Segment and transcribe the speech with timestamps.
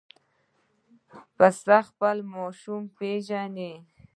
[1.37, 3.71] پسه خپل ماشوم پېژني.